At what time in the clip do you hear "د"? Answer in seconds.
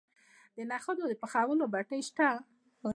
0.55-0.57, 1.11-1.13